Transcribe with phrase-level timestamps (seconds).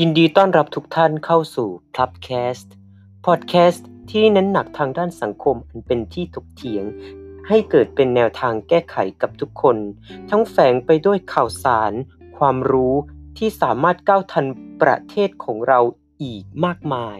[0.00, 2.68] ยินดีต้อนรับทุกท่านเข้าสู่ p l u b c a s t
[3.26, 6.84] พอดแคสต์ที่เน้นหนักทางด้านสังคมอันเป็นที่ถกเถียง
[7.48, 9.76] ให้เกิดเป็นแนวทางแก้ไขกับทุกคน
[10.30, 11.92] ทั้งแฝงไปด้วยข่าวสาร
[12.38, 12.94] ความรู้
[13.38, 14.46] ที่สามารถก้าวทัน
[14.82, 15.80] ประเทศของเรา
[16.22, 17.18] อีกมากมาย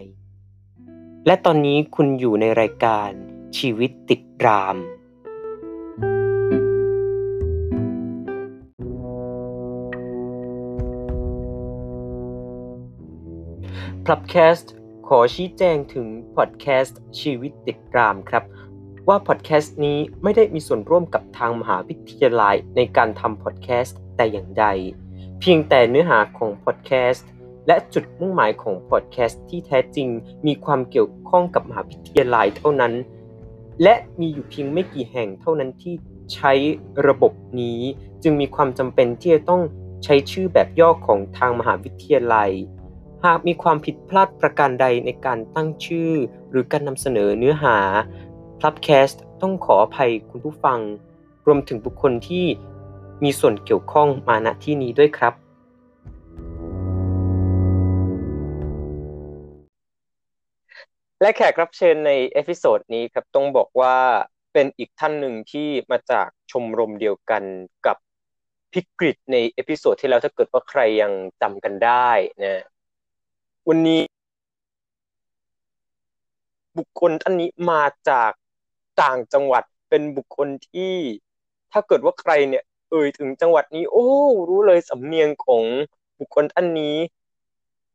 [1.25, 3.09] และตอนนี้คุณอยู่ในรายการ
[3.57, 4.77] ชีวิตติดราม
[14.09, 14.73] พลับแคสต์
[15.07, 18.43] ขอชี้แจงถึงพอดแคสต์ชีวิตติดรามครับ
[19.07, 24.65] ว่าพอดแคสต์นี้ไม่ได้มีส่วนร่วมกับทางมหาวิทยาลัยในการทำพอดแคสต์แต่อย่างใด
[25.39, 27.29] เพียงแต่เนื้อหาของพอดแคสต์
[27.67, 30.09] และจุดมุ่งหมายของพอดแคสต์ที่แท้จริง
[30.45, 32.93] มีความเกี่ยวข้องกับมหาวิทยาลัยเท่านั้น
[33.83, 35.93] และมีอยู่เพียงไม่กี่แห่งเท่านั้นที่
[36.33, 36.53] ใช้
[37.07, 37.79] ระบบนี้
[38.23, 39.61] จึงมีความจำเป็นที่จะต้อง
[40.03, 42.51] ใช้ชื่อแบบย่อของทางมหาวิทยาลัย
[43.25, 46.13] หากมีความผิดพลาดประการใดในการตั้งชื่อ
[46.49, 47.77] หรือการนำเสนอเนื้อหา
[48.59, 50.79] พลับแคสต์ต้องขออภัยคุณผู้ฟัง
[51.47, 52.45] รวมถึงบุคคลที่
[53.23, 55.33] มีส่วนเกี่ยวข้องมาณที่นี้ด้วยครับ
[61.21, 63.97] และแขกรับเชิญใน episode นี้ครับต้องบอกว่า
[64.53, 67.43] เป็นอีกท่านหนึ่งที่มาจากชมรมเดียวกัน
[67.85, 67.97] กับ
[68.73, 72.09] พิกฤตใน episode ที่แล้วถ้าเกิดว่าใครยังจำกันได้
[72.43, 72.63] นะ
[73.71, 74.01] วันนี้
[76.77, 78.31] บุคคลท่านนี้มาจาก
[79.01, 80.93] ต่างจังหวัดเป็นบุคคลที่
[81.71, 84.07] ถ้าเกิดว่าใครเนี่ย เอ่ยถึงจังหวัดนี้ โอ้
[84.49, 85.63] รู้เลยสำเนียงของ
[86.19, 86.97] บุคคลท่านนี้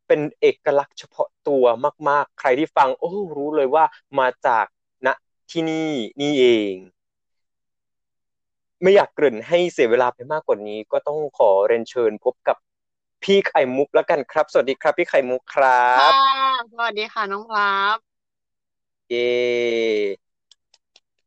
[0.07, 1.65] เป็นเอกลักษณ์เฉพาะตัว
[2.09, 3.83] มาก ๆ ใครที่ฟัง โอ้ รู้เลยว่า
[4.19, 4.65] มาจาก
[5.05, 5.07] ณ
[5.51, 6.75] ที่นี่นี่เอง
[8.81, 12.57] ไม่อยากเกริ่นให้เสียเวลาไปมากกว่านี้ ก็ต้องขอเรียนเชิญพบกับ
[13.23, 16.13] พี่ไข่มุกแล้วกันครับ สวัสดีครับพี่ไข่มุกครัค่ะบ
[16.73, 17.63] สวัสดีค่ะน้องพลั
[17.95, 17.97] บ
[19.09, 19.17] เย่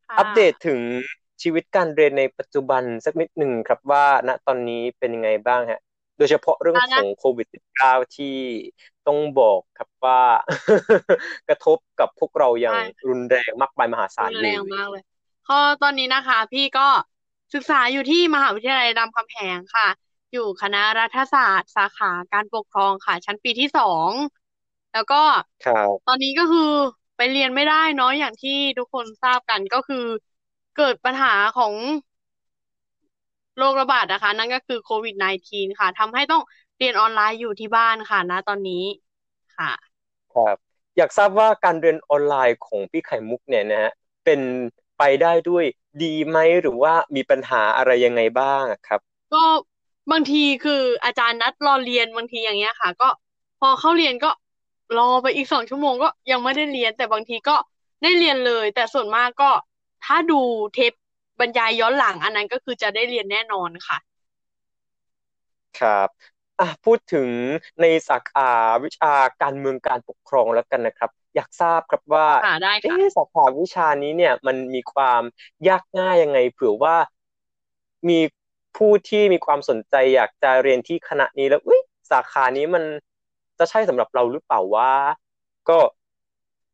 [0.08, 0.80] ค่ะอัปเดตถึง
[1.42, 5.80] ชีวิตการเรียนในปัจจุบันสักนิดหนึ่งครับว่า ณตอนนี้เป็นยังไงบ้างฮะ
[6.18, 8.36] โดยเฉพาะเรื่องอะขนะองโควิด -19 ที่
[9.06, 10.22] ต้องบอกครับว่า
[11.48, 15.02] กระทบกับพวกเราอย่างใช่รุนแรงมากมายมหาศาลรุนเลแรยงมากเลย
[15.46, 16.88] พอตอนนี้นะคะ พี่ก็
[17.54, 19.88] ศึกษาอยู่ที่มหาวิทยาลัยรามคำแหงค่ะ
[20.32, 24.10] อยู่คณะรัฐศาสตร์ สาขาการปกครองค่ะ ชั้นปีที่สอง
[24.92, 25.16] แล้วก็
[25.64, 26.60] ครับตอนนี้ก็คือ
[27.16, 29.96] ไปเรียนไม่ได้เนาะอย่างที่ทุกคนทราบกันก็คือ
[30.74, 31.74] เกิดปัญหาของ
[33.56, 36.42] โรคระบาดนะคะ นั่นก็คือโควิด -19 ค่ะทำให้ต้อง
[36.78, 38.84] เรียนออนไลน์อยู่ที่บ้านค่ะณตอนนี้
[39.56, 39.72] ค่ะ
[40.34, 40.56] ครับ
[40.96, 43.92] อยากทราบว่าการเรียนออนไลน์ของพี่ไข่มุกเนี่ยนะฮะ
[44.24, 44.40] เป็น
[44.98, 45.64] ไปได้ด้วย
[46.02, 49.00] ดีไหมหรือว่ามีปัญหาอะไรยังไงบ้างอะครับ
[49.32, 49.44] ก็
[50.10, 53.08] บางทีคืออาจารย์นัดรอเรียนบางทีอย่างเงี้ยค่ะ ก็
[53.60, 54.30] พอเข้าเรียนก็
[54.98, 57.56] รอไปอีกสองชั่วโมงก็ยังไม่ได้เรียน แต่บางทีก็
[58.02, 59.50] ได้เรียนเลย แต่ส่วนมากก็
[60.04, 60.40] ถ้าดู
[60.72, 60.92] เทป
[61.40, 63.96] บรรยายย้อนหลังอันนั้นก็คือจะได้เรียนแน่นอนค่ะ
[65.74, 66.08] ครับ
[66.60, 67.30] อะพูดถึง
[67.80, 68.50] ในสาขา
[68.84, 75.22] วิชาการเมืองการปกครองแล้วกันนะครับ อยากทราบครับว่าค่ะได้เอ๊ะค่ะสาขาวิชานี้เนี่ย มันมีความ
[75.68, 76.96] ยากง่ายยังไงเผื่อว่า
[78.08, 78.18] มี
[78.76, 82.84] ผู้ที่มีความสนใจอยากจะเรียนที่คณะนี้แล้วอุ้ยสาขานี้มัน
[83.58, 84.90] จะใช่สำหรับเราหรือเปล่าว่า
[85.68, 85.78] ก็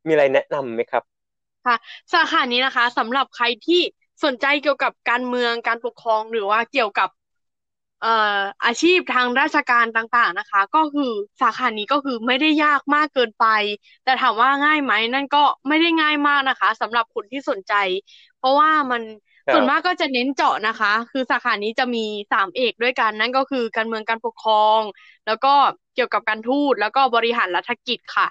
[0.07, 1.03] มีอะไรแนะนำไหมครับ
[1.65, 1.77] ค่ะ
[2.13, 3.81] สาขานี้นะคะสำหรับใครที่
[4.25, 7.09] สนใจเกี่ยวกับการเมืองการปกครองหรือว่าเกี่ยวกับ
[8.01, 13.47] เอ่ออาชีพทางราชการต่างๆนะคะ ก็คือสาขานี้ก็คือไม่ได้ยากมากเกินไป
[14.05, 15.39] แต่ถามว่าง่ายไหมนั่นก็
[15.69, 17.75] ไม่ได้ง่ายมากนะคะสำหรับคนที่สนใจ
[18.37, 19.03] เพราะว่ามัน
[19.51, 24.81] ส่วนมากก็จะเน้นเจาะนะคะ คือสาขานี้จะมีสามเอกด้วยกัน นั่นก็คือการเมืองการปกครอง
[25.27, 25.55] แล้วก็
[25.95, 28.29] เกี่ยวกับการทูตแล้วก็บริหารรัฐกิจค่ะ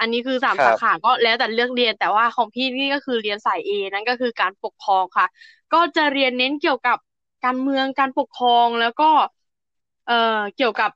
[0.00, 5.26] อันนี้คือสามครัสาบขาก็แล้วแต่เลือกเรียน แต่ว่าของพี่นี่ก็คือเรียนสายเอนั่นก็คือการปกครองค่ะ
[5.72, 6.98] ก็จะเรียนเน้นเกี่ยวกับ
[7.44, 9.10] การเมืองการปกครองแล้วก็
[10.06, 10.14] เอ่อ
[10.56, 10.90] เกี่ยวกับ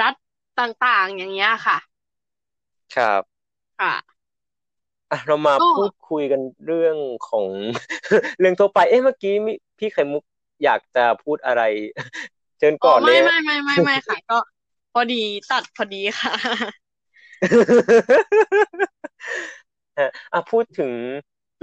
[0.00, 0.14] รัฐ
[0.60, 1.76] ต่างๆ อย่างเงี้ยค่ะ
[2.96, 3.40] ครับ
[3.78, 4.19] ค่ะ
[5.10, 6.96] อะเรามาก็พูดคุยกันเรื่อง
[7.28, 7.46] ของ
[8.38, 10.22] เรื่องทั่วไป เอ๊ะเมื่อกี้มีพี่ไข่มุก
[10.64, 11.62] อยากจะพูดอะไร
[12.58, 14.34] เชิญอ๋อก่อนเลไม่ยไม่ฮะ ไม่ไม่ไม่ค่ะ ก็
[14.92, 15.14] พอดี
[15.48, 16.32] ตัดพอดีค่ะ
[19.98, 20.92] ฮะอะพูดถึง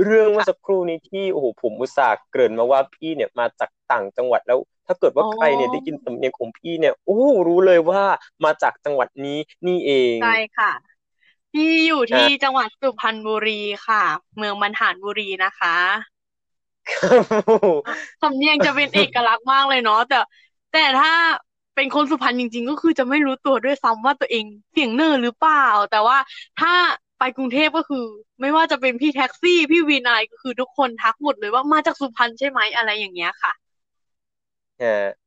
[0.06, 8.04] เรื่องเมื่อสักครู่นี้ที่โอ้โหผมอุตส่าห์เกริ่นมาว่าพี่เนี่ยมาจากต่างจังหวัดแล้ว ถ้าเกิดว่าอ๋อใครเนี่ยได้ยินสำเนียงของพี่เนี่ย โอ้รู้เลยว่า
[8.46, 10.68] มาจากจังหวัดนี้นี่เอง ใช่ค่ะ
[11.58, 14.04] พี่อยู่ที่ฮะจังหวัดสุพรรณบุรีค่ะ
[14.38, 15.76] เมืองบรรหารบุรีนะคะ
[16.90, 20.20] ครับสำเนียงจะเป็นเอกลักษณ์มากเลยเนาะแต่
[20.74, 21.14] แต่ถ้า
[21.76, 26.18] เป็นคนสุพรรณจริง ๆ ก็คือจะไม่รู้ตัวด้วยซ้ำว่าตัวเองเสียงเนอร์หรือเปล่า แต่ว่า
[26.60, 26.74] ถ้า
[27.20, 28.06] ไปกรุงเทพก็คือ
[28.42, 33.54] ไม่ว่าจะเป็นพี่แท็กซี่พี่วินอะไรก็คือทุกคนทักหมดเลยว่ามาจากสุพรรณใช่ไหมอะไรอย่างเงี้ยค่ะ
[34.80, 35.27] ฮะ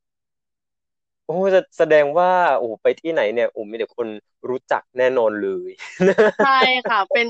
[1.31, 4.09] โอ้จะแสดงว่าโอ้ไปที่ไหนเนี่ยโอ้มีแต่คน
[4.49, 5.71] รู้จักแน่นอนเลย
[6.43, 7.29] ใช่ค่ะ เป็น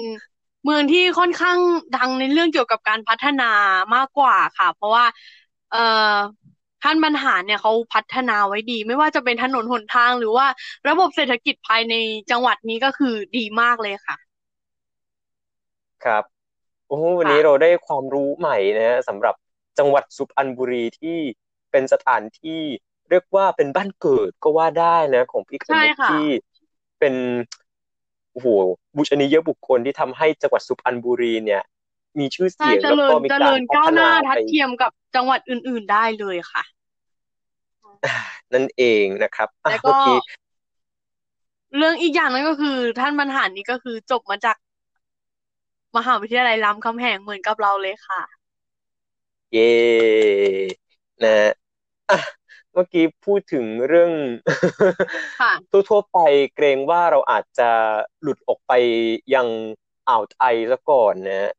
[0.64, 1.58] เมืองที่ค่อนข้าง
[1.96, 3.50] ดังในเรื่องเกี่ยวกับการพัฒนา
[3.94, 5.04] มากกว่าค่ะ เพราะว่า
[5.72, 6.14] เอ่อ
[6.82, 10.46] ท่านบรรหารเนี่ยเขาพัฒนาไว้ดี ไม่ว่าจะเป็นถนนหนทางหรือว่า
[10.88, 11.94] ระบบเศรษฐกิจภายใน
[12.30, 14.16] จังหวัดนี้ก็คือดีมากเลยค่ะ
[16.04, 16.24] ครับ
[16.88, 19.34] โอ้วันนี้เราได้ความรู้ใหม่นะสำหรับ
[19.78, 21.18] จังหวัดสุพรรณบุรีที่
[21.70, 22.62] เป็นสถานที่
[23.10, 26.26] เรียกว่าเป็นบ้านเกิดก็ว่าได้นะของพี่คนุกที่
[26.98, 27.14] เป็น
[28.32, 28.46] โอ้โห
[28.96, 31.62] บุชนียบุคคลที่ทำให้จังหวัดสุพรรณบุรีเนี่ย
[32.18, 36.62] มีชื่อเสียงแล้วก็มีการพัฒนาทัดเทียมกับจังหวัดอื่น ๆได้เลยค่ะ
[38.54, 39.98] นั่นเองนะครับแล้วก็
[41.76, 44.56] เรื่องอีกอย่างนั้นก็คือ ท่านบรรหารนี้ก็คือจบมาจาก
[45.96, 48.22] มหาวิทยาลัยรามคำแหงเหมือนกับเราเลยค่ะ
[49.52, 49.70] เย่
[51.24, 51.50] นะ
[52.72, 54.12] เมื่อกี้พูดถึงเรื่อง
[55.70, 56.18] ทั่วๆไป
[56.54, 57.70] เกรงว่าเราอาจจะ
[58.22, 58.72] หลุดออกไป
[59.34, 59.46] ยัง
[60.08, 61.50] อ่าวไทยซะก่อนนะ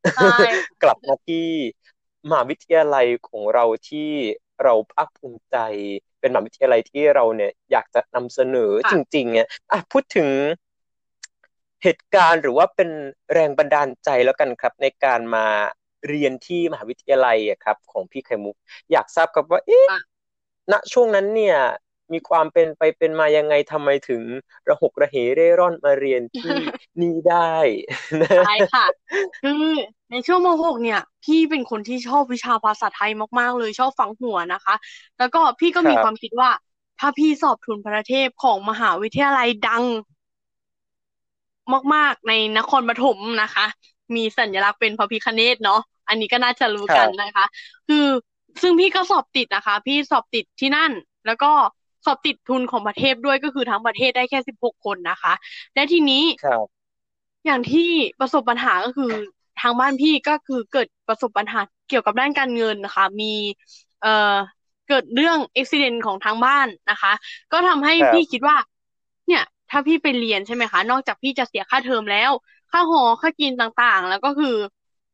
[0.83, 1.47] กลับมาที่
[2.29, 4.09] มหาวิทยาลัยของเราที่
[4.63, 5.57] เราภาคภูมิใจ
[6.19, 9.47] เป็นมหาวิทยาลัยที่เราเนี่ยอยากจะนำเสนอจริงๆเนี่ย
[9.91, 10.29] พูดถึง
[11.83, 12.89] เหตุการณ์หรือว่าเป็น
[13.33, 15.45] แรงบันดาลใจแล้วกันครับ ในการมา
[16.07, 18.55] เรียนที่มหาวิทยาลัยครับ ของพี่ไข่มุก
[18.91, 19.87] อยากทราบครับว่าเอ๊ะ
[20.71, 21.57] ณช่วงนั้นเนี่ย
[22.13, 24.21] มีความเป็นไปเป็นมายังไงทำไมถึง
[24.69, 26.57] ระหกระเหเร่ร่อนมาเรียนที่
[27.01, 27.55] นี่ได้
[28.47, 28.85] ใช่ค่ะ
[29.41, 29.65] คือ
[30.11, 34.75] ในช่วงม .6 เนี่ย พี่เป็นคนที่ชอบวิชาภาษาไทยมากๆ เลยชอบฟังหัวนะคะ
[35.19, 36.49] แล้วก็พี่ก็มีความคิดว่า
[36.99, 39.83] ถ้าพี่สอบทุนประเทศของมหาวิทยาลัยดัง
[41.93, 43.65] มากๆในนครปฐมนะคะ
[44.15, 47.45] มีสัญลักษณ์เป็นพระพิคเนตเนาะอันนี้ก็น่าจะรู้กันนะคะ
[47.87, 48.05] คือ
[48.61, 50.91] ซึ่งพี่ก็สอบติดนะคะ พี่สอบติดที่นั่น
[51.25, 51.51] แล้วก็
[52.05, 55.33] สอบติดทุนของประเทศด้วยก็คือทั้งประเทศได้แค่สิบหกคนนะคะ
[55.73, 56.23] และทีนี้
[57.45, 57.89] อย่างที่
[58.19, 59.11] ประสบปัญหาก็คือ
[59.61, 61.59] ทางบ้านพี่ก็คือเกิดประสบปัญหา
[61.89, 63.33] เกี่ยวกับด้านการเงินนะคะ มี
[64.01, 64.35] เอ่อ
[64.87, 67.11] เกิดเรื่องอุบิเหตุของทางบ้านนะคะ
[67.51, 68.57] ก็ทำให้พี่คิดว่า
[69.27, 72.31] เนี่ย ถ้าพี่ไปเรียนใช่ไหมคะ นอกจากพี่จะเสียค่าเทอมแล้ว
[72.71, 74.55] ค่าหอค่ากินต่างๆ แล้วก็คือ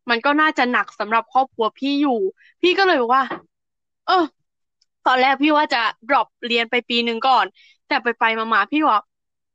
[0.10, 2.20] มันก็น่าจะหนักสำหรับครอบครัวพี่อยู่
[2.62, 3.24] พี่ก็เลยว่า
[4.08, 4.24] เออ
[5.08, 7.46] ตอนแรกพี่ว่าจะ drop เรียนไปปีหนึ่งก่อน
[7.88, 8.24] แต่ไปไป
[8.54, 9.00] มาๆพี่ว่า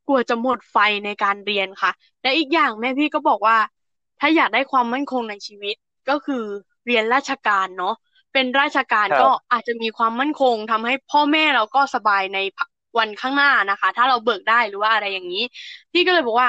[0.06, 1.90] กลัวจะหมดไฟในการเรียนค่ะ
[2.22, 3.56] และอีกอย่างแม่พี่ก็บอกว่า
[4.20, 5.76] ถ้าอยากได้ความมั่นคงในชีวิต
[6.08, 6.44] ก็คือ
[6.86, 7.94] เรียนราชการเนาะ
[8.32, 12.38] เป็นราชการก็อาจจะมีความมั่นคงทำให้พ่อแม่เราก็สบายใน
[12.98, 15.44] วันข้างหน้านะคะ ถ้าเราเบิกได้หรือว่าอะไรอย่างนี้
[15.92, 16.48] พี่ก็เลยบอกว่า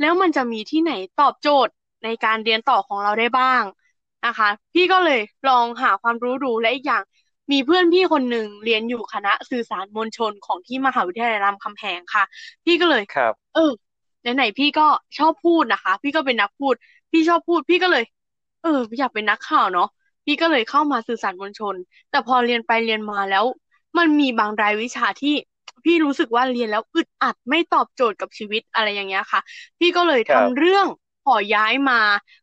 [0.00, 1.72] แล้วมันจะมีที่ไหนตอบโจทย์
[2.04, 3.62] ในการเรียนต่อของเราได้บ้าง
[4.26, 7.02] นะคะ พี่ก็เลยลองหาความรู้ดูและอีกอย่าง
[7.52, 12.24] มีเพื่อนพี่คนหนึ่งเรียนอยู่คณะสื่อสารมวลชนของที่มหาวิทยาลัยรามคำแหงค่ะ
[12.64, 13.70] พี่ก็เลยครับ เออ
[14.20, 14.86] ไหนๆพี่ก็
[15.18, 16.74] ชอบพูดนะคะ พี่ก็เป็นนักพูด
[17.12, 18.04] พี่ชอบพูด พี่ก็เลย
[18.62, 19.86] เอออยากเป็นนักข่าวเนาะ
[20.24, 21.74] พี่ก็เลยเข้ามาสื่อสารมวลชน
[22.10, 23.44] แต่พอเรียนไปเรียนมาแล้ว
[23.98, 25.34] มันมีบางรายวิชาที่
[25.84, 29.40] พี่รู้สึกว่าเรียนแล้วอึดอัดไม่ตอบโจทย์กับชีวิตอะไรอย่างเงี้ยค่ะ
[29.78, 32.00] พี่ก็เลยทำเรื่องข อย้ายมา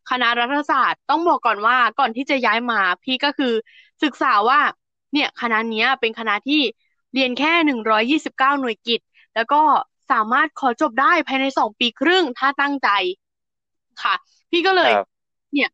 [0.09, 3.53] คณะรัฐศาสตร์ ต้องบอกก่อนว่าก่อนที่จะย้ายมาพี่ก็คือ
[4.03, 4.59] ศึกษาว่า
[5.13, 6.61] เนี่ยคณะนี้เป็นคณะที่
[7.13, 9.01] เรียนแค่หนึ่งร้อยยี่สิบเก้าหน่วยกิต
[9.35, 9.61] แล้วก็
[10.11, 12.89] สามารถขอจบได้ภายในสองปีครึ่งถ้าตั้งใจ
[14.03, 14.15] ค่ะ
[14.51, 14.91] พี่ก็เลย
[15.53, 15.69] เนี่ย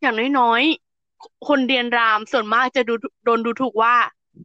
[0.00, 3.96] อย่างน้อยๆ คนเรียนรามส่วนมากจะดูโดนดูถูกว่า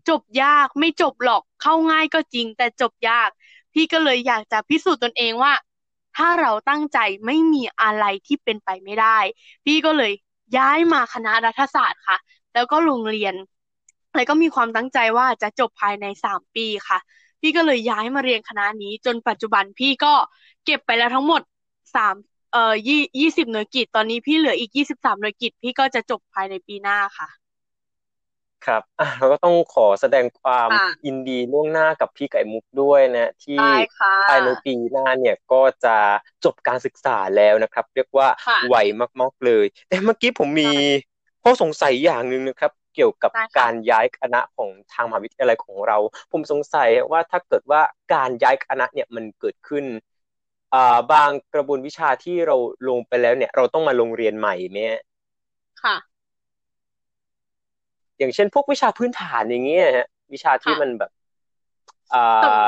[0.09, 3.29] จบยากไม่จบหรอกเข้าง่ายก็จริง แต่จบยาก
[3.73, 5.53] พี่ก็เลยอยากจะพิสูจน์ตนเองว่า
[6.15, 9.17] ถ้าเราตั้งใจไม่มีอะไรที่เป็นไปไม่ได้
[9.65, 10.11] พี่ก็เลย
[10.57, 12.17] ย้ายมาคณะรัฐศาสตร์ค่ะ
[12.53, 13.35] แล้วก็โรงเรียน
[14.15, 16.99] แล้วก็มีความตั้งใจว่าจะจบภายในสามปีค่ะ
[17.41, 20.13] พี่ก็เลยย้ายมาเรียนคณะนี้ จนปัจจุบันพี่ก็
[20.65, 21.41] เก็บไปแล้วทั้งหมด
[21.95, 22.15] สาม
[22.51, 27.27] เอ่อยี่ยี่สิบหน่วยกิจตอนนี้พี่เหลืออีกยี่สิบสามหน่วยกิจพี่ก็จะจบภายในปีหน้าค่ะ
[28.65, 28.81] ครับ
[29.19, 30.69] เราก็ต้องขอแสดงความ
[31.05, 33.59] ยินดีล่วงหน้ากับพี่ไก่มุกด้วยนะที่
[34.27, 35.95] ภายในปีหน้าเนี่ยก็จะ
[36.45, 38.27] จบการศึกษาแล้วนะครับ เรียกว่า
[38.69, 38.75] ไว
[39.21, 40.71] มากๆเลย แต่เมื่อกี้ผมมี
[41.43, 45.97] ข้อสงสัยอย่างหนึ่งนะครับ เกี่ยวกับการย้ายคณะของทางมหาวิทยาลัยของเรา
[46.31, 47.81] ผมสงสัยว่าถ้าเกิดว่า
[48.13, 49.85] การย้ายคณะเนี่ยมันเกิดขึ้น
[51.11, 52.55] บางกระบวนวิชาที่เรา
[52.89, 54.79] ลงไปแล้วเนี่ย เราต้องมาลงเรียนใหม่ไหม
[55.83, 55.95] ค่ะ
[58.17, 61.11] อย่างเช่นพวกวิชาพื้นฐานอย่างเงี้ยฮะวิชาที่มันแบบ
[62.13, 62.65] อ่า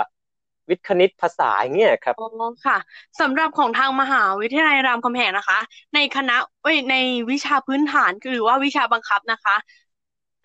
[0.70, 2.78] วิทย์คณิตภาษาอย่างเงี้ยครับอ๋อค่ะ
[3.22, 5.60] สำหรับของทางมหาวิทยาลัยรามคำแหงนะคะ
[5.96, 6.96] ในคณะเอ้ยใน
[7.32, 9.56] วิชาพื้นฐานหรือว่าวิชาบังคับนะคะ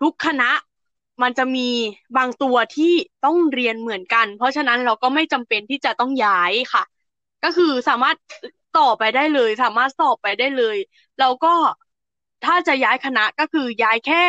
[0.00, 0.50] ทุกคณะ
[1.22, 1.68] มันจะมี
[2.16, 2.94] บางตัวที่
[3.24, 6.82] ต้องเรียนเหมือนกัน เพราะฉะนั้นเราก็ไม่จำเป็นที่จะต้องย้ายค่ะ
[7.44, 8.16] ก็คือสามารถ
[8.78, 10.76] ต่อไปได้เลย สามารถสอบไปได้เลย
[11.20, 11.54] เราก็
[12.44, 14.24] ถ้าจะย้ายคณะก็คือย้ายแค่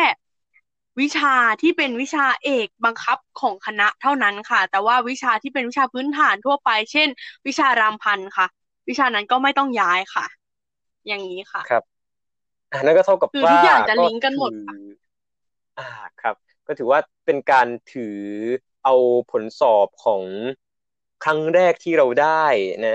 [1.00, 7.08] วิชาที่เป็นวิชาเอกบังคับของคณะเท่านั้นค่ะ แต่ว่าวิชาที่เป็นวิชาพื้นฐานทั่วไป เช่น
[7.46, 8.46] วิชารามพันธ์ค่ะ
[8.88, 10.26] วิชานั้นก็ไม่ต้องย้ายค่ะ
[11.06, 11.82] อย่างนี้ค่ะ ครับ
[12.72, 14.74] อ่านั่นก็เท่ากับคือว่าทุกอย่างจะก็ลิงก์กันหมดถือค่ะ
[15.78, 15.88] อ่า
[16.22, 16.34] ครับ
[16.66, 18.18] ก็ถือว่าเป็นการถือ
[18.84, 18.94] เอา
[19.30, 20.22] ผลสอบของ
[21.24, 22.44] ครั้งแรกที่เราได้
[22.84, 22.94] นะ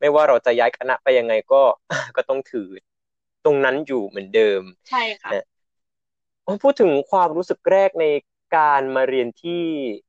[0.00, 1.62] ไม่ว่าเราจะย้ายคณะไปยังไงก็
[2.16, 2.68] ก็ต้องถือ
[3.44, 5.44] ตรงนั้นอยู่เหมือนเดิม ใช่ค่ะ นะ
[6.62, 8.04] พูดถึงความรู้สึกแรกใน
[8.56, 9.62] การมาเรียนที่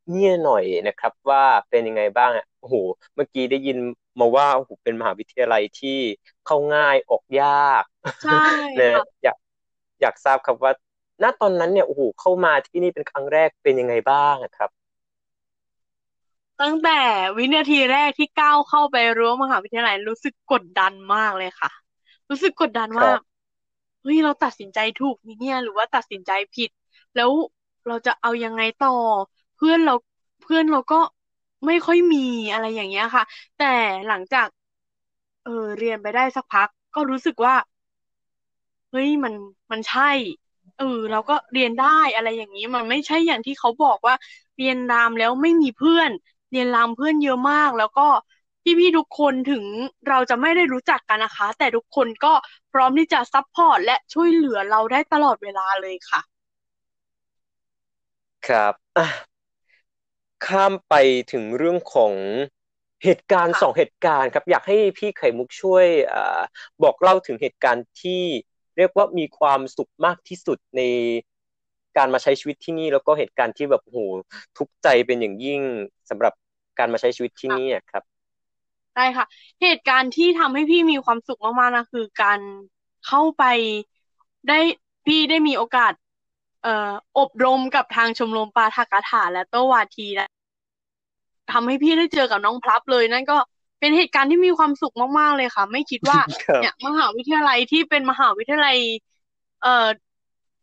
[0.09, 2.75] เนี่ยหน่อยนะครับ ว่าเป็นยังไงบ้างอะโอ้โห
[3.15, 3.77] เมื่อกี้ได้ยิน
[4.19, 5.99] มาว่าโอ้โหเป็นมหาวิทยาลัยที่
[6.45, 7.47] เข้าง่ายออกยา
[7.81, 7.83] ก
[8.21, 8.31] ใช่
[8.79, 9.37] นะค่ะอยาก
[10.01, 10.73] อยากทราบครับว่า
[11.23, 14.69] ณตอนนั้นเนี่ยโอ้โหเข้ามาที่นี่เป็นครั้งแรกเป็นยังไงบ้างอะครับ
[16.61, 16.99] ตั้งแต่
[17.37, 21.71] วินาทีแรกที่ก้าวเข้าไปรั้วมหาวิทยาลัยรู้สึกกดดันมากเลยค่ะ
[22.29, 23.19] รู้สึกกดดันคว่ารับ
[24.01, 26.69] เฮ้ยเราตัดสินใจถูกไหมเนี่ย หรือว่าตัดสินใจผิด
[27.15, 27.31] แล้ว
[27.87, 28.89] เราจะเอายังไงต่อ
[29.55, 29.93] เพื่อนเรา
[30.41, 30.95] เพื่อนเราก็
[31.65, 32.17] ไม่ค่อยมี
[32.51, 33.23] อะไรอย่างเงี้ยค่ะ
[33.55, 33.65] แต่
[34.07, 34.47] หลังจาก
[35.43, 37.55] เออเรียนไปได้สักพัก ก็รู้สึกว่า
[38.91, 39.33] เฮ้ยมัน
[39.71, 40.03] มันใช่
[40.75, 44.15] เออเราก็เรียนได้อะไรอย่างนี้ มันไม่ใช่อย่างที่เขาบอกว่า
[44.57, 46.11] เรียนรามแล้วไม่มีเพื่อน
[46.51, 48.01] เรียนรามเพื่อนเยอะมาก แล้วก็
[48.79, 49.65] พี่ๆทุกคนถึง
[50.09, 52.33] เราจะไม่ได้รู้จักกันนะคะ แต่ทุกคนก็
[52.71, 56.21] พร้อมที่จะ support และช่วยเหลือเราได้ตลอดเวลาเลยค่ะ
[58.47, 59.05] ครับอะ
[60.45, 60.93] ข้ามไป
[61.31, 62.13] ถึงเรื่องของ
[63.03, 66.41] เหตุการณ์ค่ะสองเหตุการณ์ครับ อยากให้พี่ไข่มุกช่วยอ่า
[66.83, 68.23] บอกเล่าถึงเหตุการณ์ที่
[68.77, 70.81] เรียกว่ามีความสุขมากที่สุดใน
[71.97, 73.99] การมาใช้ชีวิตที่นี่ แล้วก็เหตุการณ์ที่แบบโอ้โห
[74.57, 75.61] ทุกข์ใจเป็นอย่างยิ่ง
[76.09, 76.33] สำหรับ
[76.79, 78.03] การมาใช้ชีวิตที่ค่ะนี่อะครับ
[78.95, 79.25] ได้ค่ะ
[79.61, 82.39] เหตุการณ์ที่ทำให้พี่มีความสุขมากๆนะคือการ
[83.07, 83.43] เข้าไป
[84.47, 84.59] ได้
[85.05, 85.93] พี่ได้มีโอกาส
[86.63, 90.29] เอ่ออบรมกับทางชมรมปาฐกถาและโตวาทีนะ
[91.51, 93.37] ทำให้พี่ได้เจอกับน้องพลับเลยนั่นก็
[93.79, 98.77] เป็นเหตุการณ์ที่มีความสุขมากๆเลยค่ะ ไม่คิดว่า ครับเนี่ยมหาวิทยาลัยที่เป็นมหาวิทยาลัย
[99.61, 99.87] เอ่อ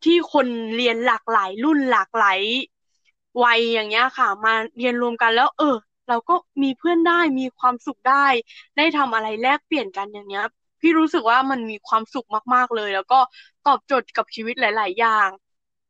[0.03, 2.39] ที่คนเรียนหลากหลายรุ่นหลากหลาย
[3.43, 5.75] วัยอย่างเงี้ยค่ะ มาเรียนรวมกันแล้ว เออ
[6.09, 8.25] เราก็มีเพื่อนได้มีความสุขได้
[8.77, 10.45] ได้ทำอะไรแลกเปลี่ยนกันอย่างเงี้ย
[10.81, 13.19] พี่รู้สึกว่ามันมีความสุขมากๆเลย แล้วก็
[13.67, 15.29] ตอบโจทย์กับชีวิตหลาย ๆ อย่าง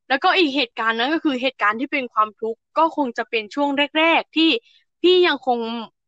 [0.09, 4.49] แล้วก็อีกเหตุการณ์นั้นก็คือเหตุการณ์ที่เป็นความทุกข์ก็คงจะเป็นช่วงแรก ๆ ที่
[5.01, 5.59] พี่ยังคง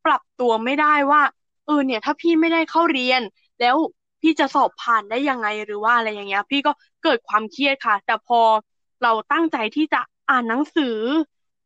[0.06, 1.22] ปรับตัวไม่ได้ว่า
[1.66, 3.22] เออเนี่ย ถ้าพี่ไม่ได้เข้าเรียน
[3.60, 3.76] แล้ว
[4.22, 6.72] พี่จะสอบผ่านได้ยังไงหรือว่าอะไรอย่างเงี้ย พี่ก็
[7.04, 8.40] เกิดความเครียดค่ะ แต่พอ
[9.04, 10.98] เราตั้งใจที่จะอ่านหนังสือ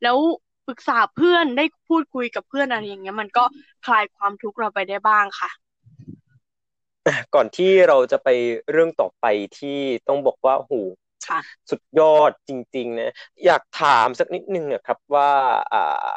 [0.01, 0.17] แล้ว
[0.67, 3.43] ปรึกษาเพื่อนได้พูดคุยกับเพื่อนอะไรอย่างเงี้ย มันก็
[3.85, 5.49] คลายความทุกข์เราไปได้บ้างค่ะ
[7.35, 8.29] ก่อนที่เราจะไป
[8.71, 9.25] เรื่องต่อไป
[9.59, 10.73] ที่ต้องบอกว่าโอ้โห
[11.25, 13.13] ค่ะสุดยอดจริง ๆ นะ
[13.45, 15.31] อยากถามสักนิดนึงอะครับว่า
[15.73, 16.09] อ่า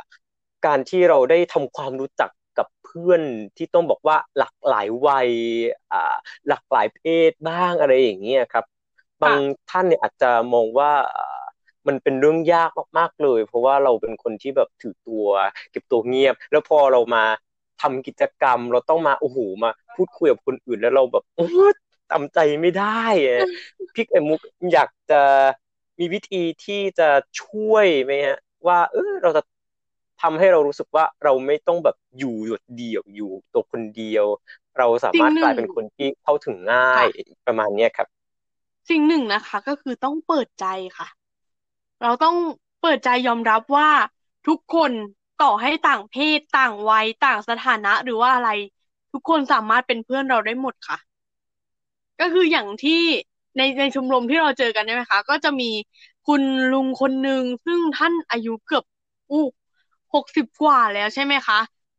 [0.67, 3.23] การที่เราได้ทำความรู้จักกับเพื่อน
[3.57, 5.31] ที่ต้องบอกว่าหลากหลายวัย
[5.93, 6.17] อ่า
[6.49, 7.00] หลากหลายเพ
[7.31, 8.64] ศบ้างอะไรอย่างเงี้ยครับ
[9.23, 9.37] บาง
[9.71, 11.48] ท่านเนี่ยอาจจะมองว่าอ่า
[11.87, 15.25] มันเป็นเรื่องยากมากๆเลย เพราะว่าเราเป็นคนที่แบบถือตัว
[15.70, 17.25] เก็บตัวเงียบ แล้วพอเรามา
[17.82, 21.56] ทำกิจกรรม เราต้องมาโอ้โหมา พูดคุยกับคนอื่นแล้วเราแบบโอ้โห
[22.11, 23.47] ทำใจไม่ได้อะ
[23.94, 24.40] พี่ไอ้มุก
[24.73, 25.23] อยากจะ
[25.99, 27.08] มีวิธีที่จะ
[27.40, 29.42] ช่วยไหมฮะว่าเออเราจะ
[30.23, 34.26] ทำให้เรารู้สึกว่าเราไม่ต้องแบบอยู่โดดเดี่ยวอยู่ตัวคนเดียว
[34.78, 37.06] เราสามารถสิ่งหนึ่งกลายเป็นคนที่เข้าถึงง่าย
[37.47, 38.08] ประมาณเนี้ยครับ
[38.88, 40.66] สิ่งหนึ่งนะคะ ก็คือต้องเปิดใจ
[40.99, 41.08] ค่ะ
[42.02, 42.37] เราต้อง
[42.81, 43.90] เปิดใจยอมรับว่า
[44.47, 44.93] ทุกคน
[45.43, 48.50] ต่อให้ต่างเพศต่างวัยต่างสถานะหรือว่าอะไร
[49.12, 50.99] ทุกคนสามารถเป็นเพื่อนเราได้หมดค่ะ
[52.21, 52.93] ก็คืออย่างที่
[53.57, 55.71] ในในชมรมที่เราเจอกันใช่ไหมคะ ก็จะมี
[56.26, 58.85] คุณลุงคนหนึ่งซึ่งท่านอายุเกือบ
[59.31, 59.45] อู้
[60.14, 61.59] หกสิบกว่าแล้วใช่ไหมคะ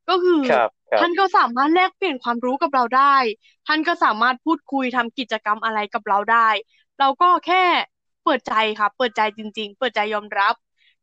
[0.09, 0.41] ก็คือ
[0.89, 3.15] คท่านก็สามารถแลกเปลี่ยนความรู้กับเราได้
[3.67, 6.49] ท่านก็สามารถพูดคุยทำกิจกรรมอะไรกับเราได้
[6.99, 7.63] เราก็แค่
[8.23, 10.53] เปิดใจค่ะ เปิดใจจริง ๆ เปิดใจยอมรับ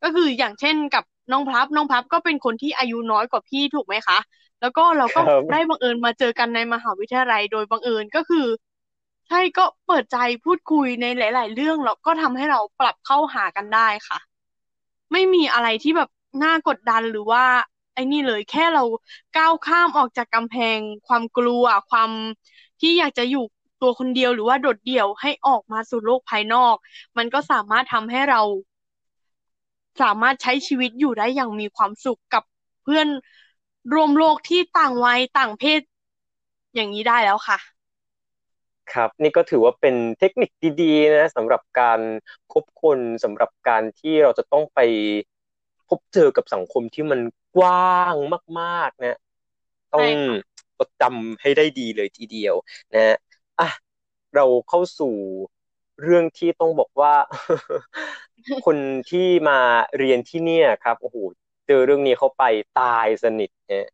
[0.03, 4.19] ก็คืออย่างเช่นกับน้องพลับน้องพลับก็เป็นคนที่อายุน้อยกว่าพี่ถูกไหมคะ
[4.61, 8.47] แล้วก็เราก็ครับได้บังเอิญมาเจอกันในมหาวิทยาลัยโดยบังเอิญก็คือ
[9.29, 14.19] ใช่ก็เปิดใจพูดคุยในหลาย ๆ เรื่องแล้วก็ทำให้เราปรับเข้าหากันได้ค่ะ
[15.13, 16.09] ไม่มีอะไรที่แบบ
[16.43, 17.45] น่ากดดันหรือว่า
[17.95, 18.83] ไอ้นี่เลยแค่เรา
[19.37, 22.11] ก้าวข้ามออกจากกำแพง ความกลัวความ
[22.81, 23.45] ที่อยากจะอยู่
[23.83, 26.77] ตัวคนเดียวหรือว่าโดดเดี่ยวให้ออกมาสู่โลกภายนอก
[27.17, 28.41] มันก็สามารถทำให้เรา
[30.03, 32.45] สามารถใช้ชีวิตอยู่ได้อย่างมีความสุขกับ
[32.83, 33.09] เพื่อน
[33.95, 35.81] รวมโลกที่ต่างวัยต่างเพศ
[36.75, 37.59] อย่างนี้ได้แล้วค่ะ
[38.93, 40.51] ครับ นี่ก็ถือว่าเป็นเทคนิค
[40.83, 42.01] ดีๆนะสำหรับการ
[42.53, 44.81] คบคนสำหรับการที่เราจะต้องไป
[45.89, 47.21] พบเจอกับสังคมที่มัน
[47.57, 48.15] กว้าง
[48.61, 49.19] มาก ๆ นะ
[49.95, 50.09] ต้อง
[50.79, 52.55] จดจำให้ได้ดีเลยทีเดียว
[52.95, 53.17] นะ
[53.61, 53.69] อะ
[54.35, 55.15] เราเข้าสู่
[56.03, 57.15] เรื่องที่ต้องบอกว่า
[58.67, 58.77] คน
[59.11, 59.59] ที่มา
[59.99, 61.17] เรียนที่เนี่ยครับโอ้โห
[61.67, 62.45] เจอเรื่องนี้เข้าไป
[62.81, 63.87] ตายสนิทเนี่ย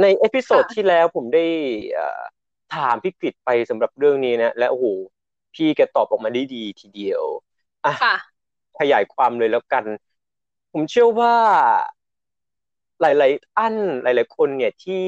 [0.00, 1.44] ใน episode ที่แล้วผมได้
[2.74, 4.86] ถามพี่กฤษไปสำหรับเรื่องนี้นะ และโอ้โห
[5.54, 7.22] พี่แกตอบออกมาได้ดีทีเดียว
[7.84, 7.94] อะ
[8.80, 9.84] ขยายความเลยแล้วกัน
[10.72, 11.34] ผมเชื่อว่า
[13.00, 15.04] หลาย ๆ อันหลาย ๆ คนเนี่ยที่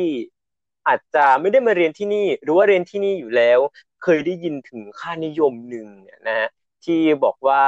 [0.88, 3.60] อาจจะไม่ได้มาเรียนที่นี่ หรือว่าเรียนที่นี่อยู่แล้ว
[4.02, 5.86] เคยได้ยินถึงค่านิยมหนึ่ง
[6.26, 6.48] นะฮะ
[6.84, 7.62] ที่บอกว่า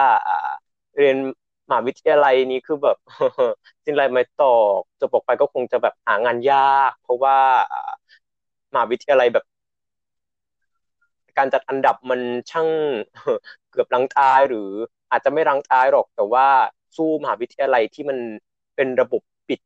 [0.99, 1.17] เรียน
[1.69, 2.97] มหาวิทยาลัยนี้คือแบบ
[3.85, 4.47] สิ้นไรไม่ตอ
[4.79, 7.37] กจบออกไปก็คงจะแบบหางานยาก เพราะว่า
[8.73, 9.45] มหาวิทยาลัยแบบ
[11.39, 12.69] การจัดอันดับมันช่าง
[13.71, 14.71] เกือบรังตายหรือ
[15.11, 16.47] อาจจะไม่รังตายหรอกแต่ว่า
[16.97, 18.19] สู้มหาวิทยาลัยที่มัน
[18.77, 19.61] เป็นระบบปิด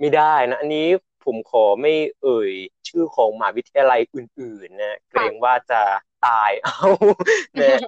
[0.00, 0.86] ไม่ได้นะอันนี้
[1.28, 2.52] ผมขอไม่เอ่ย
[2.88, 5.82] ชื่อของมหาวิทยาลัยอื่น ๆ นะเกรงว่าจะ
[6.26, 6.76] ตายเอา
[7.62, 7.78] นะ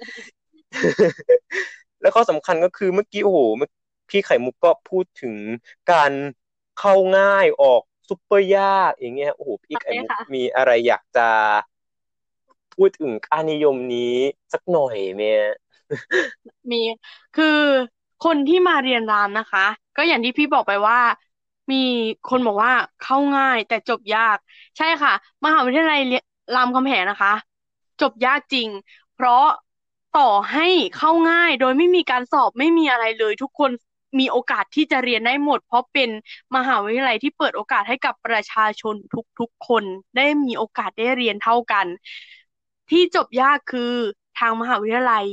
[2.01, 3.39] แล้วข้อสำคัญก็คือเมื่อกี้โอ้โห
[4.09, 5.35] พี่ไข่มุกก็พูดถึง
[5.93, 6.13] การ
[6.79, 11.29] เข้าง่ายออกซุปเปอร์ยากอย่างเงี้ยโอ้โหพี่ไข่มุกมีอะไรอยากจะ
[12.75, 14.15] พูดถึงค่านิยมนี้
[14.53, 15.23] สักหน่อยไหม
[16.73, 16.83] มี
[17.37, 17.59] คือ
[18.25, 19.67] คนที่มาเรียนรามนะคะ
[19.97, 20.99] ก็อย่างที่พี่บอกไปว่า
[21.71, 21.77] มี
[22.29, 24.39] คนบอกว่าเข้าง่ายแต่จบยาก
[24.77, 25.13] ใช่ค่ะ
[25.45, 26.01] มหาวิทยาลัย
[26.55, 27.33] รามคำแหงนะคะ
[28.01, 28.69] จบยากจริง
[29.15, 29.45] เพราะ
[30.19, 33.71] ต่อให้เข้าง่าย โดยไม่มีการสอบไม่มีอะไรเลย ทุกคน
[34.19, 36.11] มีโอกาสที่จะเรียนได้หมด เพราะเป็น
[36.57, 38.95] มหาวิทยาลัยที่เปิดโอกาสให้กับประชาชน
[39.39, 39.85] ทุกๆคน
[40.17, 41.87] ได้มีโอกาสได้เรียนเท่ากัน
[42.91, 43.93] ที่จบยากคือ
[44.39, 45.27] ทางมหาวิทยาลัย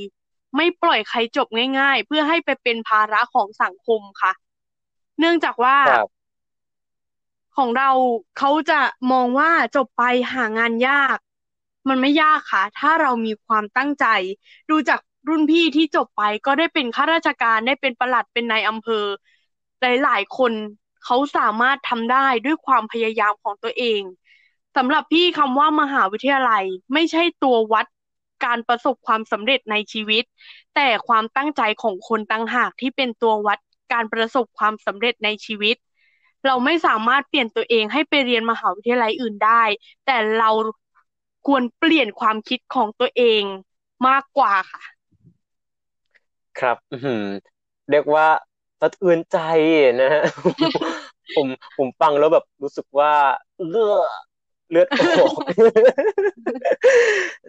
[0.55, 1.47] ไม่ปล่อยใครจบ
[1.79, 4.33] ง่าย ๆ เพื่อให้ไปเป็นภาระของสังคมค่ะ
[5.19, 5.77] เนื่องจากว่า
[7.57, 7.91] ของเรา
[8.37, 8.79] เขาจะ
[9.11, 11.17] มองว่าจบไปหางานยาก
[11.89, 14.05] มันไม่ยากค่ะ ถ้าเรามีความตั้งใจ
[14.69, 19.05] ดูจากรุ่นพี่ที่จบไปก็ได้เป็นข้าราชการได้เป็นประหลัดเป็นนายอำเภอ
[19.81, 20.53] หลายๆคน
[21.03, 24.01] เขาสามารถทำได้ด้วยความพยายามของตัวเอง
[24.77, 27.85] สำหรับพี่คำว่ามหาวิทยาลัยไม่ใช่ตัววัด
[28.45, 30.23] การประสบความสำเร็จในชีวิต
[30.75, 33.59] แต่ความตั้งใจของคนตั้งหากที่เป็นตัววัด
[33.93, 35.75] การประสบความสำเร็จในชีวิต
[36.45, 39.63] เราไม่สามารถเปลี่ยนตัวเองให้ไปเรียนมหาวิทยาลัยอื่นได้
[40.05, 40.49] แต่เรา
[41.47, 43.43] ควรเปลี่ยนความคิดของตัวเอง
[44.07, 44.83] มากกว่าค่ะ
[46.59, 46.97] ครับอื
[47.91, 48.27] เรียกว่า
[48.79, 49.37] สะเทือนใจ
[50.01, 50.23] นะฮะ
[51.35, 51.47] ผม
[51.77, 53.13] ผมฟังแล้วแบบรู้สึกว่า
[53.67, 54.09] เลือด
[54.69, 55.37] เลือดออก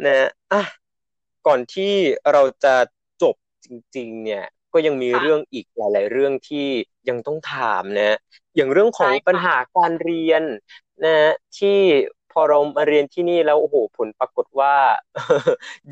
[0.06, 0.62] นะอะ
[1.46, 1.92] ก่อนที่
[2.32, 2.74] เราจะ
[3.22, 6.66] จบจริง ๆ เนี่ย ก็ยังมีเรื่องอีกหลาย ๆ เรื่องที่
[7.08, 8.16] ยังต้องถามนะ
[8.56, 10.42] อย่างเรื่องของปัญหาการเรียน
[11.04, 11.78] นะที่
[12.32, 14.74] พอเรามาเรียนที่นี่แล้วโอ้โหผลปรากฏว่า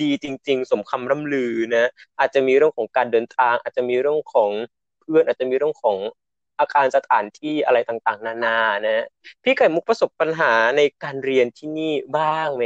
[0.03, 1.85] ดีจริง ๆ สมคำร่ำลือนะ
[2.19, 4.51] อาจจะมีเรื่องของการเดินทาง อาจจะมีเรื่องของ
[5.01, 5.97] เพื่อนอาจจะมีเรื่องของ
[6.59, 9.05] อาคารสถานที่อะไรต่างๆ นานานะ
[9.43, 12.65] พี่ไก่มุกประสบปัญหาในการเรียนที่นี่บ้างไหม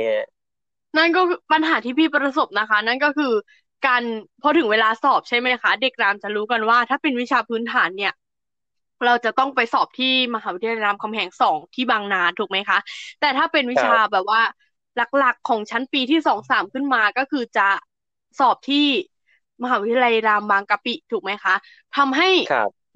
[0.97, 1.21] นั่นก็
[1.53, 3.33] ปัญหาที่พี่ประสบนะคะ นั่นก็คือ
[3.87, 4.03] การ
[4.43, 8.13] พอถึงเวลาสอบใช่ไหมคะ เด็กรามจะรู้กันว่า ถ้าเป็นวิชาพื้นฐานเนี่ย
[9.05, 12.79] เราจะต้องไปสอบที่มหาวิทยาลัยรามคำแหงสองที่บางนาถูกไหมคะ
[13.21, 14.41] แต่ถ้าเป็นวิชาแบบว่า
[14.97, 17.69] หลักๆของชั้นปีที่สองสามขึ้นมาก็คือจะ
[18.39, 18.87] สอบที่
[19.63, 21.55] มหาวิทยาลัยรามบางกะปิถูกไหมคะ
[21.97, 22.29] ทำให้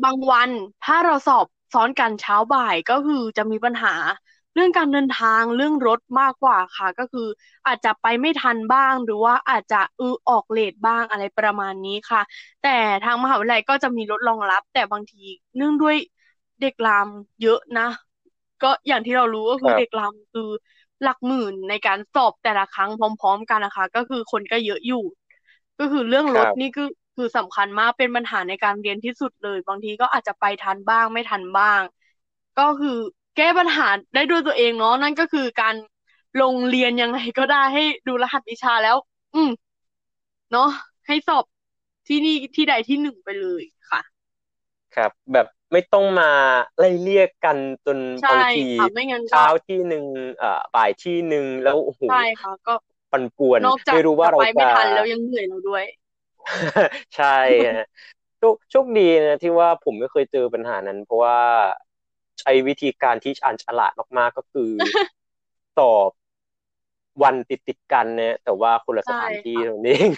[0.05, 0.51] บางวัน
[0.85, 3.95] ถ้าเราสอบซ้อนกันเช้าบ่ายก็คือจะมีปัญหา
[4.55, 7.27] เรื่องการเดินทางเรื่องรถมากกว่าค่ะ ก็คือ
[7.67, 12.21] อาจจะไปไม่ทันบ้าง หรือว่าอาจจะอือออกเลทบ้างอะไรประมาณนี้ค่ะ
[12.61, 12.69] แต่
[13.03, 15.25] ทางมหาวิทยาลัยก็จะมีรถรองรับ แต่บางที
[15.57, 15.97] เนื่องด้วย
[16.61, 17.09] เด็กราม
[17.43, 17.89] เยอะนะ
[18.63, 20.49] ก็อย่างที่เรารู้ก็คือเด็กรามคือ
[21.03, 25.03] หลักหมื่นในการสอบแต่ละครั้งพร้อม ๆ กันนะคะ ก็คือคนก็เยอะอยู่
[25.79, 31.81] ก็คือเรื่องรถนี่คือคือสำคัญมากเป็นปัญหาในการเรียนที่สุดเลย บางทีก็อาจจะไปทันบ้างไม่ทันบ้าง
[32.59, 32.99] ก็คือ
[33.37, 35.75] แก้ปัญหาได้ด้วยตัวเองเนาะนั่นก็คือการ
[36.41, 38.97] ลงเรียนยังไงก็ได้ให้ดูรหัสวิชาแล้ว
[39.35, 39.51] อืม
[40.53, 40.69] เนาะ
[41.07, 41.45] ให้สอบ
[42.09, 44.01] ที่นี่ที่ใดที่หนึ่งไปเลยค่ะ
[44.97, 46.31] ครับ แบบไม่ต้องมา
[46.79, 50.05] ไล่เรียกกันจนใช่บางทีค่ะไม่งั้นก็เช้าที่หนึ่ง
[50.39, 52.75] เอ่อบ่ายที่หนึ่งแล้วโอ้โหใช่ค่ะ ก็
[53.13, 55.85] ปันป่วนนอกจากไม่รู้ว่าจะเราไปไม่จะทันแล้วยังเหนื่อยเราด้วย
[57.17, 57.39] ใช่
[57.77, 57.87] ฮะ
[58.39, 61.39] โชคโชคดีนะที่ว่าผมไม่เคยเจอปัญหานั้น เพราะว่า
[62.41, 64.71] ใช้วิธีการที่อ่านฉลาดมากๆก็คือ
[65.77, 66.11] สอบ
[67.23, 70.11] วันติดติดๆกันเนี่ยแต่ว่าคนละสถานที่ใช่ค่ะเท่านั้นเอง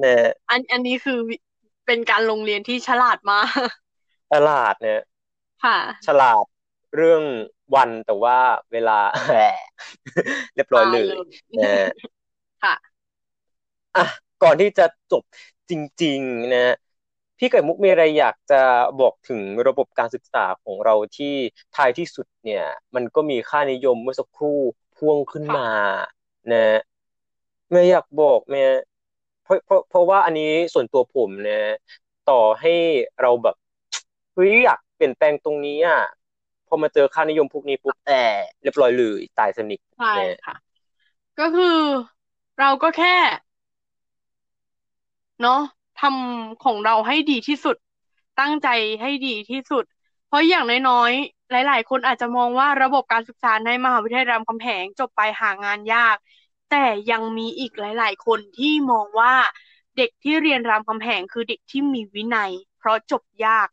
[0.00, 1.36] เนี่ยอันอันนี้คือวิ
[1.86, 3.46] เป็นการโรงเรียนที่ฉลาดมาก
[4.32, 5.02] ฉลาดเนี่ย
[5.64, 6.44] ค่ะฉลาด
[6.96, 7.22] เรื่อง
[7.74, 8.38] วันแต่ว่า
[8.72, 8.98] เวลา
[10.54, 11.06] เรียบร้อยเลย
[11.58, 11.90] นะ
[12.64, 12.74] ค่ะ
[13.96, 14.06] อะ
[14.42, 15.22] ก่อนที่จะจบ
[15.70, 16.76] จริง ๆ นะ
[17.38, 18.62] พี่ไก่มุกมีอะไรอยากจะ
[19.00, 21.34] บอกถึงระบบการศึกษาของเราที่
[21.76, 24.58] ท้ายที่สุดเนี่ย มันก็มีค่านิยมเมื่อสักครู่
[24.96, 25.70] พ่วงขึ้นค่ะมา
[26.52, 26.80] นะ
[27.70, 28.70] เม่อยากบอกเนี่ย
[29.42, 31.64] เพราะเพราะเพราะว่าอันนี้ส่วนตัวผมเนี่ย
[32.30, 32.74] ต่อให้
[33.22, 33.56] เราแบบ
[34.34, 36.00] เฮ้ยอยากเปลี่ยนแปลงตรงนี้อะ
[36.68, 38.22] พอมาเจอค่านิยมพวกนี้ปุ๊บแต่
[38.62, 40.56] เรียบร้อยเลยตายสนิทใช่เนี่ยค่ะ
[41.38, 41.78] ก็คือ
[42.58, 43.16] เราก็แค่
[45.40, 45.60] เนาะ
[46.00, 47.76] ทำของเราให้ดีที่สุด
[48.40, 48.68] ตั้งใจ
[49.00, 49.84] ให้ดีที่สุด
[50.26, 56.16] เพราะอย่างน้อยๆ หลาย ๆ คนอาจจะมองว่าระบบการศึกษาในมหาวิทยาลัยรามคำแหงจบไปหางานยาก
[56.70, 59.34] แต่ยังมีอีกหลาย ๆ คนที่มองว่า
[59.96, 63.68] เด็กที่เรียนรามคำแหงคือเด็กที่มีวินัย เพราะจบยาก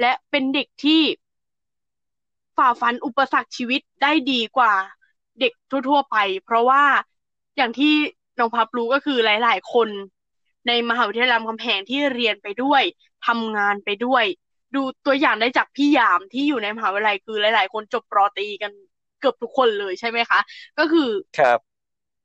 [0.00, 1.02] และเป็นเด็กที่
[2.56, 4.74] ฝ่าฟันอุปสรรคชีวิตได้ดีกว่า
[5.40, 5.52] เด็ก
[5.88, 6.84] ทั่ว ๆ ไป เพราะว่า
[7.56, 7.92] อย่างที่
[8.38, 9.88] น้องพับรู้ก็คือหลาย ๆ คน
[10.66, 12.82] ในมหาวิทยาลัยรามคำแหงที่เรียนไปด้วย
[13.26, 14.24] ทำงานไปด้วย
[14.74, 18.72] ดูตัวอย่างได้จากพี่ยามที่อยู่ในมหาวิทยาลัยคือหลาย ๆ คนจบปรตรีกัน
[19.20, 20.40] เกือบทุกคนเลยใช่ไหมคะ
[20.78, 21.78] ก็คือครับ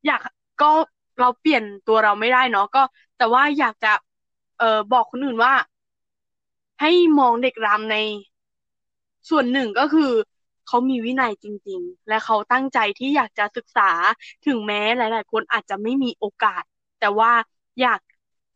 [0.05, 0.21] อยาก
[0.61, 0.71] ก็
[1.19, 2.79] เราเปลี่ยนตัวเราไม่ได้เนาะก็
[3.17, 3.93] แต่ว่าอยากจะ
[4.57, 5.53] เอ่อบอกคนอื่นว่า
[6.79, 7.95] ให้มองเด็กรามใน
[9.29, 10.11] ส่วนหนึ่งก็คือ
[10.65, 13.91] เขามีวินัยจริง ๆ และเขาตั้งใจที่อยากจะศึกษา
[14.45, 16.63] ถึงแม้หลาย ๆ คนอาจจะไม่มีโอกาส
[16.99, 17.31] แต่ว่า
[17.81, 17.99] อยาก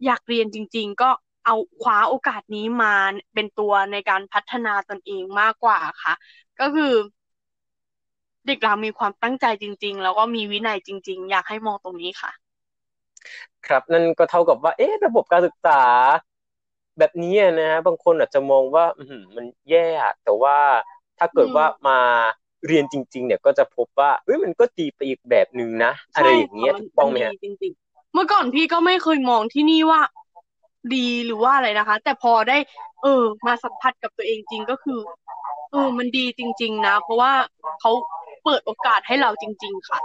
[0.06, 1.10] อยากเรียนจริง ๆ ก็
[1.46, 2.94] เอาคว้าโอกาสนี้มา
[3.34, 6.14] เป็นตัวในการพัฒนาตนเองมากกว่าค่ะ
[6.60, 6.94] ก็คือ
[8.46, 12.32] เด็กเรามีความตั้งใจจริง ๆ แล้วก็มีวินัยจริง ๆ อยากให้มองตรงนี้ค่ะ
[13.66, 15.82] ครับนั่นก็เท่ากับว่า เอ๊ะระบบการศึกษา
[16.98, 20.58] แบบนี้อะนะฮะบางคนอาจจะมองว่าอือหือมันแย่อะแต่ว่า
[21.18, 22.00] ถ้าเกิดอืมว่ามา
[22.66, 27.87] เรียนจริง ๆ เนี่ยก็จะพบว่าเอ้ยมันก็ดีไปอีกแบบหนึ่งนะอะไรอย่างเงี้ยใช่ถูกค่ะต้องไหมนฮะดีจริงๆ
[28.18, 30.02] เมื่อก่อนพี่ก็ไม่เคยมองที่นี่ว่า
[30.96, 32.58] ดีหรือว่าอะไรนะคะ แต่พอได้
[33.04, 35.00] เออ มาสัมผัสกับตัวเองจริงก็คือ
[35.72, 37.32] เออ มันดีจริง ๆ นะ เพราะว่า
[37.82, 37.92] เขา
[38.44, 40.00] เปิดโอกาสให้เราจริง ๆ ค่ะ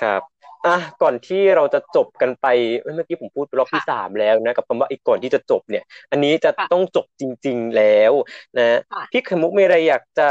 [0.00, 0.22] ครับ
[0.66, 2.46] อะก่อนที่เราจะจบกันไป
[2.82, 8.12] เอ้ยเมื่อกี้ผมพูดไปรอบที่ค่ะสามแล้วนะกับคำว่าไอ้ก่อนที่จะจบเนี่ย อันนี้จะค่ะต้องจบจริง ๆแล้ว
[8.58, 10.28] นะค่ะพี่ไข่มุกมีอะไรอยากจะ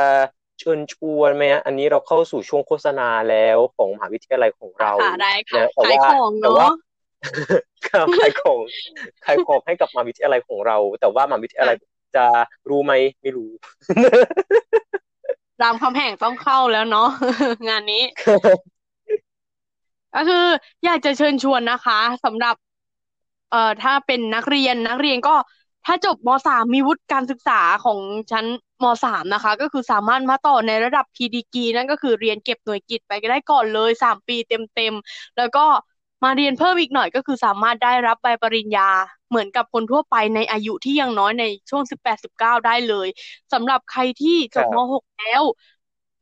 [0.64, 6.74] เชิญชวนไหมฮะอันนี้เราเข้าสู่ช่วงโฆษณาแล้วของมหาวิทยาลัยของเราค่ะได้ค่ะนะแต่ขายว่าของแต่ว่าเนาะ
[7.88, 8.60] ครับขายของ
[9.26, 11.76] ขายของให้กับมหาวิทยาลัยของเรา แต่ว่ามหาวิทยาลัย
[12.16, 12.26] จะ
[12.70, 13.52] รู้ไหมไม่รู้
[15.62, 17.10] รามคำแหงต้องเข้าแล้วเนาะ
[17.70, 18.04] งานนี้
[20.16, 20.46] ก็คือ
[20.86, 22.56] อยากจะเชิญชวนนะคะสำหรับ
[23.52, 25.36] เอ่อถ้าเป็นนักเรียนนักเรียนก็
[25.86, 28.00] ถ้าจบมสามมีวุฒิการศึกษาของ
[28.32, 28.46] ชั้น
[28.84, 35.66] มสามนะคะ ก็คือสามารถมาต่อในระดับพีดีกรีนั่นก็คือเรียนเก็บหน่วยกิตไปก็ได้ก่อนเลยสามปีเต็มๆ แล้วก็
[36.24, 38.90] มาเรียนเพิ่มอีกหน่อยก็คือสามารถได้รับใบปริญญา
[39.30, 43.08] เหมือนกับคนทั่วไปในอายุที่ยังน้อยในช่วงสิบแปดสิบเก้าได้เลย
[43.54, 45.44] สำหรับใครที่จบครับมหกแล้ว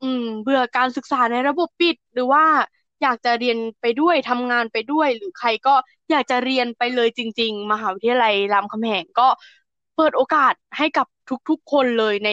[0.01, 2.45] อืม เบื่อการศึกษาในระบบปิดหรือว่า
[3.01, 5.75] อยากจะเรียนไปด้วยทำงานไปด้วย หรือใครก็
[6.11, 9.27] อยากจะเรียนไปเลยจริง ๆ มหาวิทยาลัยรามคำแหงก็
[9.97, 11.07] เปิดโอกาสให้กับ
[11.49, 12.29] ทุกๆ คนเลยใน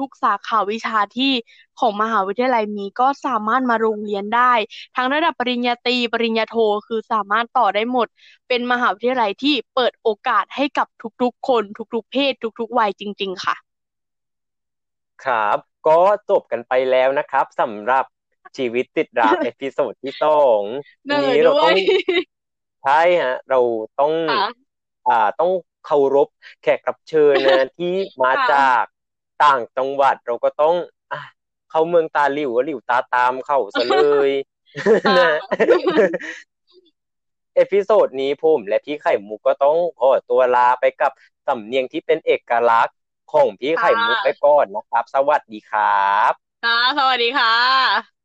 [0.00, 1.32] ทุกๆ สาขาวิชาที่
[1.80, 4.52] ของมหาวิทยาลัยมีก็สามารถมาโรงเรียนได้
[4.96, 8.08] ทั้งระดับปริญญาตรีปริญญาโทคือสามารถต่อได้หมด
[8.48, 10.86] เป็นมหาวิทยาลัยที่เปิดโอกาสให้กับ
[11.22, 11.62] ทุกๆ คน
[11.94, 13.56] ทุกๆ เพศ ทุกๆ วัยจริง ๆ ค่ะ
[15.24, 18.04] ครับ ก็จบกันไปแล้วนะครับสำหรับ
[18.56, 20.62] ชีวิตติดราม episode ที่สอง
[21.04, 21.76] เหทีนื่อยนี้เราต้อง
[22.84, 23.60] ใช่ฮะ เรา
[23.98, 24.68] ต้องค่ะ
[25.08, 25.50] อ่าต้อง
[25.86, 26.28] เคารพ
[26.62, 28.84] แขกรับเชิญนะที่มาค่ะจาก
[29.44, 30.74] ต่างจังหวัดเราก็ต้อง
[31.12, 31.20] อะ
[31.70, 34.30] เข้าเมืองตาหลิ่วก็หลิ่วตาตามเข้าซะเลย
[35.06, 35.30] ค่ะนะ
[37.56, 41.12] episode นี้ผมและพี่ไข่มุกก็ต้องขอตัวลาไปกับ
[41.46, 42.96] สำเนียงที่เป็นเอกลักษณ์
[43.32, 46.32] ของพี่ไข่มุกค่ะไปก่อนนะครับ สวัสดีครับ
[46.64, 48.17] ค่ะสวัสดีค่ะ